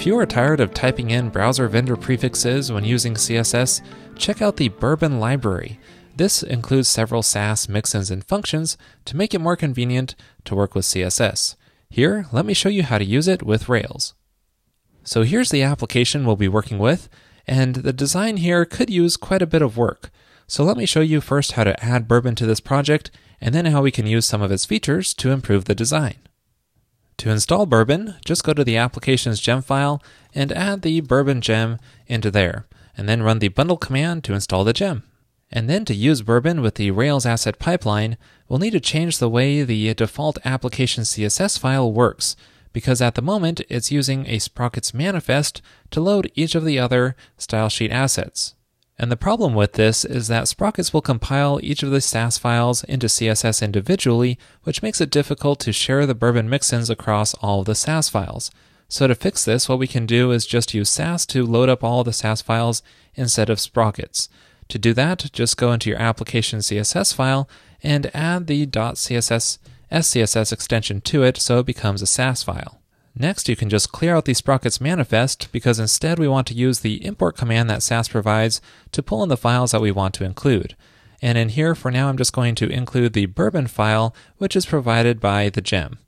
[0.00, 3.82] If you are tired of typing in browser vendor prefixes when using CSS,
[4.16, 5.78] check out the Bourbon library.
[6.16, 10.14] This includes several Sass mixins and functions to make it more convenient
[10.46, 11.54] to work with CSS.
[11.90, 14.14] Here, let me show you how to use it with Rails.
[15.04, 17.10] So here's the application we'll be working with,
[17.46, 20.10] and the design here could use quite a bit of work.
[20.46, 23.66] So let me show you first how to add Bourbon to this project, and then
[23.66, 26.16] how we can use some of its features to improve the design.
[27.20, 30.02] To install Bourbon, just go to the application's gem file
[30.34, 32.66] and add the Bourbon gem into there,
[32.96, 35.02] and then run the bundle command to install the gem.
[35.52, 38.16] And then to use Bourbon with the Rails asset pipeline,
[38.48, 42.36] we'll need to change the way the default application CSS file works,
[42.72, 47.16] because at the moment it's using a Sprockets manifest to load each of the other
[47.38, 48.54] stylesheet assets.
[49.00, 52.84] And the problem with this is that Sprockets will compile each of the Sass files
[52.84, 57.64] into CSS individually, which makes it difficult to share the Bourbon mixins across all of
[57.64, 58.50] the Sass files.
[58.88, 61.82] So to fix this, what we can do is just use Sass to load up
[61.82, 62.82] all the Sass files
[63.14, 64.28] instead of Sprockets.
[64.68, 67.48] To do that, just go into your application CSS file
[67.82, 69.56] and add the .css
[69.90, 72.79] SCSS extension to it so it becomes a Sass file.
[73.14, 76.80] Next, you can just clear out the Sprockets manifest because instead we want to use
[76.80, 78.60] the import command that Sass provides
[78.92, 80.76] to pull in the files that we want to include.
[81.20, 84.64] And in here, for now, I'm just going to include the Bourbon file, which is
[84.64, 85.98] provided by the gem.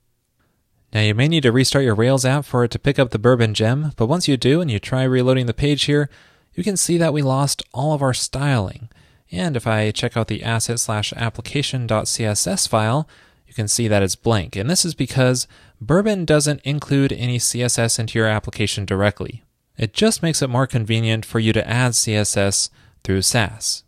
[0.92, 3.18] Now, you may need to restart your Rails app for it to pick up the
[3.18, 6.08] Bourbon gem, but once you do and you try reloading the page here,
[6.54, 8.88] you can see that we lost all of our styling.
[9.30, 13.08] And if I check out the asset slash application.css file,
[13.52, 14.56] you can see that it's blank.
[14.56, 15.46] And this is because
[15.78, 19.42] Bourbon doesn't include any CSS into your application directly.
[19.76, 22.70] It just makes it more convenient for you to add CSS
[23.04, 23.84] through Sass.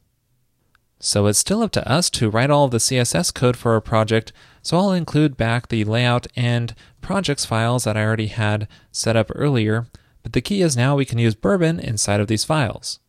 [1.01, 4.35] So it's still up to us to write all the CSS code for our project,
[4.61, 9.31] so I'll include back the layout and projects files that I already had set up
[9.35, 9.87] earlier,
[10.23, 13.01] but the key is now we can use Bourbon inside of these files.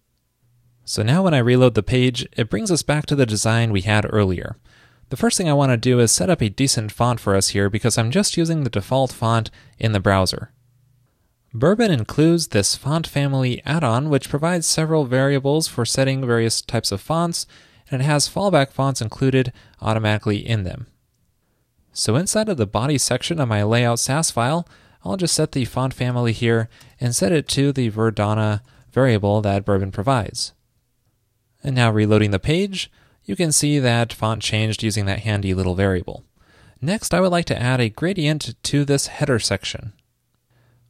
[0.86, 3.82] So now when I reload the page, it brings us back to the design we
[3.82, 4.56] had earlier.
[5.10, 7.50] The first thing I want to do is set up a decent font for us
[7.50, 10.52] here because I'm just using the default font in the browser.
[11.54, 17.00] Bourbon includes this font family add-on which provides several variables for setting various types of
[17.00, 17.46] fonts
[17.90, 20.88] and it has fallback fonts included automatically in them.
[21.94, 24.68] So inside of the body section of my layout Sass file,
[25.06, 26.68] I'll just set the font family here
[27.00, 28.62] and set it to the Verdana
[28.92, 30.54] variable that Bourbon provides.
[31.64, 32.92] And now reloading the page,
[33.26, 36.24] you can see that font changed using that handy little variable.
[36.82, 39.94] Next, I would like to add a gradient to this header section.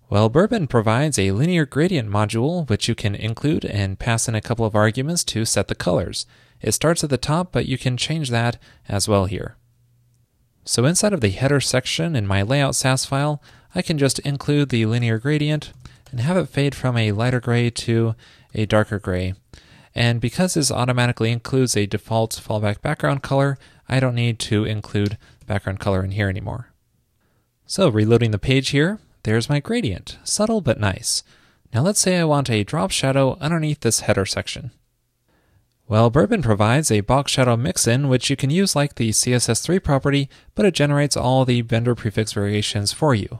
[0.10, 4.42] Well, Bourbon provides a linear gradient module which you can include and pass in a
[4.42, 6.28] couple of arguments to set the colors.
[6.62, 8.58] It starts at the top, but you can change that
[8.88, 9.58] as well here.
[10.64, 13.42] So inside of the header section in my layout Sass file,
[13.74, 15.74] I can just include the linear gradient
[16.12, 18.16] and have it fade from a lighter gray to
[18.54, 19.34] a darker gray.
[19.96, 23.58] And because this automatically includes a default fallback background color,
[23.88, 25.18] I don't need to include
[25.48, 26.74] background color in here anymore.
[27.66, 31.24] So reloading the page here, there's my gradient, subtle but nice.
[31.74, 34.72] Now let's say I want a drop shadow underneath this header section.
[35.88, 40.30] Well, Bourbon provides a box shadow mixin, which you can use like the CSS3 property,
[40.56, 43.40] but it generates all the vendor prefix variations for you.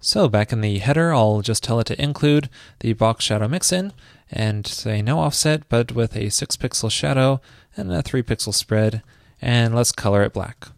[0.00, 2.48] So back in the header, I'll just tell it to include
[2.80, 3.92] the box shadow mixin
[4.30, 7.40] and say no offset, but with a 6 pixel shadow
[7.76, 9.02] and a 3 pixel spread,
[9.42, 10.68] and let's color it black.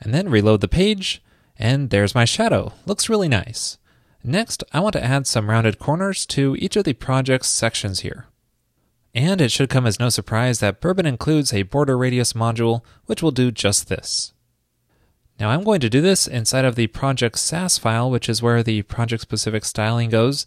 [0.00, 1.20] And then reload the page,
[1.58, 2.72] and there's my shadow.
[2.86, 3.78] Looks really nice.
[4.22, 8.26] Next, I want to add some rounded corners to each of the project's sections here.
[9.14, 13.22] And it should come as no surprise that Bourbon includes a border radius module, which
[13.22, 14.33] will do just this.
[15.38, 18.62] Now I'm going to do this inside of the project Sass file, which is where
[18.62, 20.46] the project specific styling goes.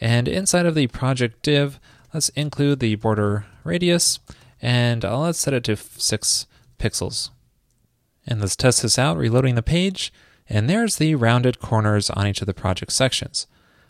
[0.00, 1.78] And inside of the project div,
[2.12, 4.18] let's include the border radius
[4.60, 6.46] and let's set it to 6
[6.78, 7.30] pixels.
[8.26, 10.12] And let's test this out, reloading the page.
[10.48, 13.46] And there's the rounded corners on each of the project sections.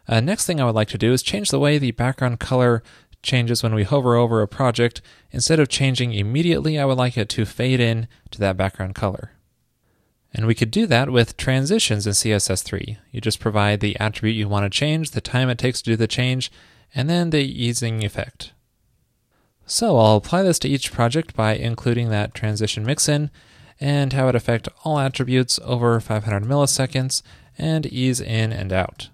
[0.06, 2.82] Uh, next thing I would like to do is change the way the background color
[3.22, 5.00] changes when we hover over a project.
[5.30, 9.30] Instead of changing immediately, I would like it to fade in to that background color.
[10.34, 12.98] And we could do that with transitions in CSS3.
[13.12, 15.96] You just provide the attribute you want to change, the time it takes to do
[15.96, 16.50] the change,
[16.92, 18.52] and then the easing effect.
[19.64, 23.30] So I'll apply this to each project by including that transition mixin
[23.80, 27.22] and how it affect all attributes over 500 milliseconds
[27.56, 29.10] and ease in and out.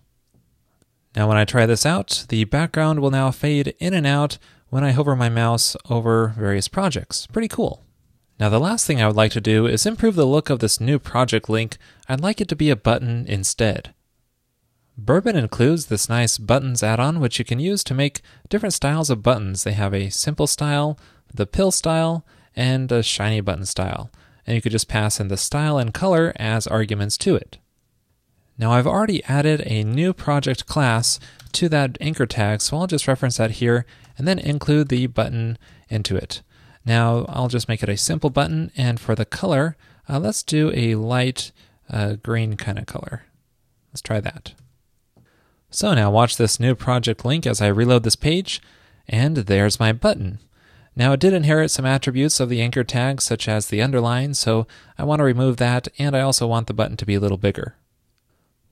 [1.15, 4.39] Now when I try this out, the background will now fade in and out
[4.71, 7.27] when I hover my mouse over various projects.
[7.27, 7.85] Pretty cool.
[8.41, 10.81] Now the last thing I would like to do is improve the look of this
[10.81, 11.77] new project link.
[12.09, 13.93] I'd like it to be a button instead.
[14.97, 19.23] Bourbon includes this nice buttons add-on which you can use to make different styles of
[19.23, 19.63] buttons.
[19.63, 20.99] They have a simple style,
[21.33, 22.25] the pill style,
[22.57, 24.11] and a shiny button style.
[24.47, 27.59] And you could just pass in the style and color as arguments to it.
[28.57, 31.21] Now I've already added a new project class
[31.53, 33.85] to that anchor tag, so I'll just reference that here
[34.17, 35.59] and then include the button
[35.91, 36.41] into it.
[36.85, 39.77] Now I'll just make it a simple button, and for the color,
[40.09, 41.53] uh, let's do a light
[41.91, 43.25] uh, green kind of color.
[43.93, 44.55] Let's try that.
[45.71, 48.61] So now watch this new project link as I reload this page,
[49.09, 50.39] and there's my button.
[50.97, 54.67] Now it did inherit some attributes of the anchor tag, such as the underline, so
[54.99, 57.39] I want to remove that, and I also want the button to be a little
[57.39, 57.77] bigger.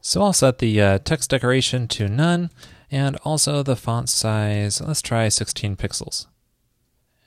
[0.00, 2.50] So I'll set the uh, text decoration to none,
[2.90, 6.26] and also the font size, let's try 16 pixels.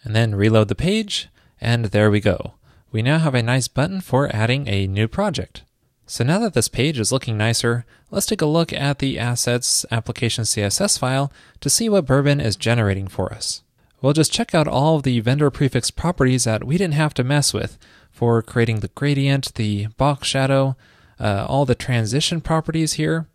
[0.03, 2.53] And then reload the page, and there we go.
[2.91, 5.63] We now have a nice button for adding a new project.
[6.05, 9.85] So now that this page is looking nicer, let's take a look at the assets
[9.91, 11.31] application CSS file
[11.61, 13.63] to see what Bourbon is generating for us.
[14.01, 17.23] We'll just check out all of the vendor prefix properties that we didn't have to
[17.23, 17.77] mess with
[18.11, 20.75] for creating the gradient, the box shadow,
[21.19, 23.27] uh, all the transition properties here,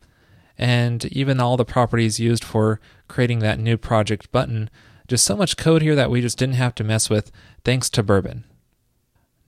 [0.59, 4.69] and even all the properties used for creating that new project button.
[5.07, 7.31] Just so much code here that we just didn't have to mess with
[7.65, 8.45] thanks to Bourbon.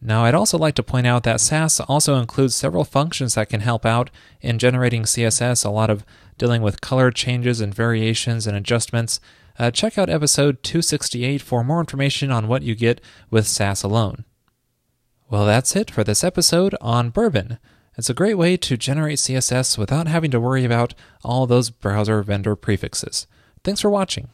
[0.01, 3.61] Now, I'd also like to point out that Sass also includes several functions that can
[3.61, 4.11] help out
[4.41, 6.05] in generating CSS, a lot of
[6.37, 9.19] dealing with color changes and variations and adjustments.
[9.59, 14.25] Uh, check out episode 268 for more information on what you get with Sass alone.
[15.29, 17.59] Well, that's it for this episode on Bourbon.
[17.97, 20.95] It's a great way to generate CSS without having to worry about
[21.25, 23.27] all those browser vendor prefixes.
[23.65, 24.29] Thanks for watching.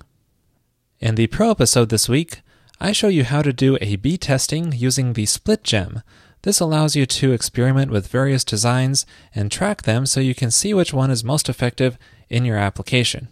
[1.04, 2.40] In the Pro episode this week,
[2.80, 6.00] I show you how to do A B testing using the split gem.
[6.44, 9.04] This allows you to experiment with various designs
[9.34, 11.98] and track them so you can see which one is most effective
[12.30, 13.28] in your application.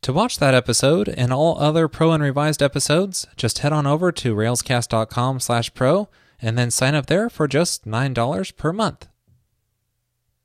[0.00, 4.10] To watch that episode and all other Pro and Revised episodes, just head on over
[4.12, 6.08] to railscasts.com/pro
[6.40, 9.06] and then sign up there for just $9 per month.